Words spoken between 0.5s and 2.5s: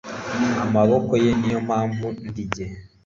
amaboko ye niyo mpamvu ndi